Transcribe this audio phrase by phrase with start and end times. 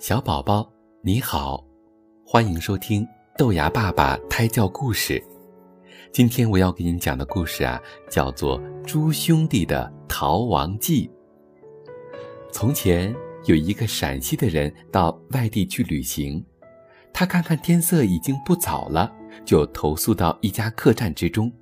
[0.00, 0.66] 小宝宝，
[1.02, 1.62] 你好，
[2.24, 3.06] 欢迎收听
[3.36, 5.22] 豆芽爸爸胎教故事。
[6.10, 11.06] 今天我要给你讲的故事啊，叫做《猪兄弟的逃亡记》。
[12.50, 16.42] 从前有一个陕西的人到外地去旅行，
[17.12, 19.12] 他看看天色已经不早了，
[19.44, 21.52] 就投宿到一家客栈之中。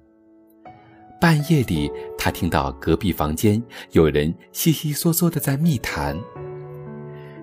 [1.20, 3.61] 半夜里，他听到隔壁房间
[3.91, 6.17] 有人悉悉嗦嗦的在密谈。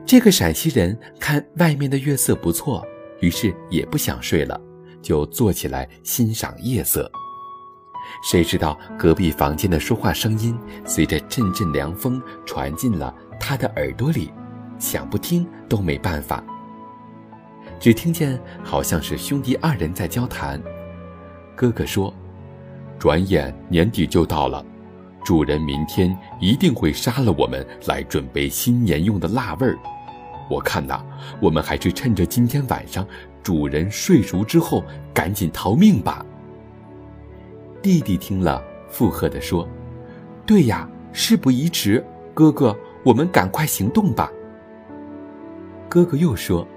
[0.06, 2.86] 这个陕西人看外面的月色不错，
[3.22, 4.60] 于是也不想睡了，
[5.02, 7.12] 就坐起来欣赏夜色。
[8.24, 10.56] 谁知道隔壁房间的说话声音
[10.86, 14.32] 随着阵阵凉风传进了他的耳朵里，
[14.78, 16.44] 想不听都没办法。
[17.80, 20.62] 只听见好像是兄弟二人在交谈，
[21.56, 22.14] 哥哥说。
[23.00, 24.64] 转眼年底就到了，
[25.24, 29.78] 主人明天一定会杀了我们来准备新年用的腊味儿。
[30.50, 31.04] 我看呐，
[31.42, 33.06] 我们还是趁着今天晚上
[33.42, 36.26] 主人睡熟之后，赶紧逃命吧。
[37.82, 39.68] 弟弟听了，附和地说
[40.46, 44.32] ：“对呀，事不宜迟，哥哥，我们赶快行动吧。”
[45.90, 46.68] 哥哥又说：“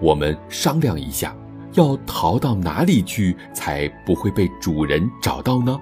[0.00, 1.34] 我们商量一下。”
[1.74, 5.80] 要逃到哪里去才不会被主人找到呢？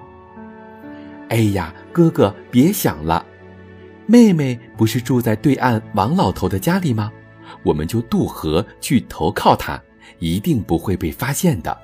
[1.29, 3.25] 哎呀，哥哥别想了，
[4.09, 7.11] 妹妹不是住在对岸王老头的家里吗？
[7.61, 9.79] 我们就渡河去投靠他，
[10.17, 11.77] 一定不会被发现的。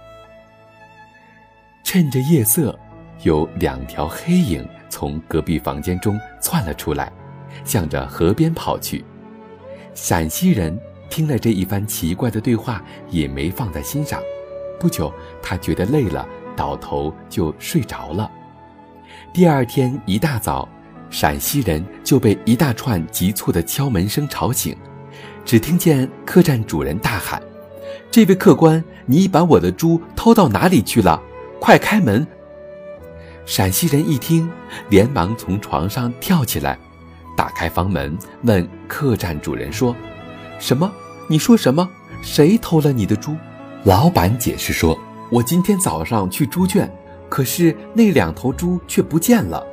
[1.84, 2.78] 趁着夜色，
[3.22, 7.14] 有两条黑影从隔壁房间中窜了出来，
[7.64, 9.06] 向着河边跑去。
[9.94, 10.76] 陕西人。
[11.08, 14.20] 听了这一番奇怪的对话，也没放在心上。
[14.80, 18.30] 不久，他觉得累了，倒头就睡着了。
[19.32, 20.68] 第二天一大早，
[21.10, 24.76] 陕西人就被一大串急促的敲门声吵醒。
[25.46, 27.42] 只听见客栈主人大喊
[28.10, 31.22] ：“这位客官，你把我的猪偷到哪里去了？
[31.60, 32.26] 快开门！”
[33.46, 34.50] 陕西人一听，
[34.90, 36.78] 连忙从床上跳起来，
[37.38, 39.96] 打开房门，问客栈主人说。
[40.58, 40.92] 什么？
[41.28, 41.88] 你说什么？
[42.22, 43.36] 谁偷了你的猪？
[43.84, 44.98] 老板解释说
[45.30, 46.92] ：“我今天早上去猪圈，
[47.30, 49.64] 可是那两头猪却不见了。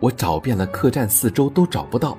[0.00, 2.16] 我找遍了客栈四周都找不到。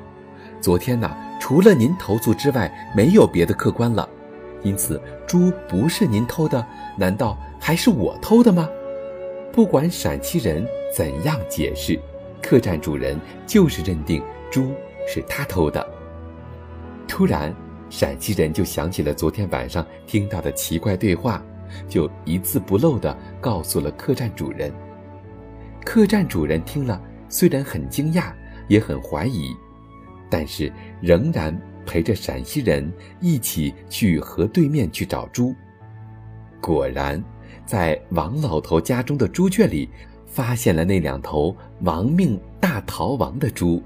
[0.62, 4.08] 昨天呢，除了您投诉之外，没有别的客官了。
[4.64, 6.66] 因此，猪不是您偷的，
[6.98, 8.68] 难道还是我偷的吗？”
[9.54, 12.00] 不管陕西人怎样解释，
[12.42, 14.74] 客栈主人就是认定猪
[15.08, 15.86] 是他偷的。
[17.08, 17.54] 突然。
[17.92, 21.44] 陕西人就想起了昨天晚上听到的奇怪对话，
[21.88, 24.72] 就一字不漏地告诉了客栈主人。
[25.84, 28.34] 客栈主人听了，虽然很惊讶，
[28.68, 29.56] 也很怀疑，
[30.30, 32.92] 但是仍然陪着陕西人
[33.22, 35.56] 一起去河对面去找猪。
[36.60, 37.24] 果然，
[37.66, 39.90] 在王老头家中的猪圈里，
[40.26, 43.82] 发现了那两头亡命大逃亡的猪。